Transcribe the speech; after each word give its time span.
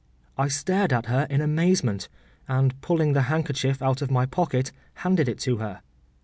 ”I 0.35 0.47
stared 0.47 0.91
at 0.91 1.05
her 1.05 1.27
in 1.29 1.41
amazement, 1.41 2.09
and 2.47 2.81
pulling 2.81 3.13
the 3.13 3.21
handkerchief 3.29 3.83
out 3.83 4.01
of 4.01 4.09
my 4.09 4.25
pocket, 4.25 4.71
handed 4.95 5.29
it 5.29 5.37
to 5.41 5.57
her. 5.57 5.83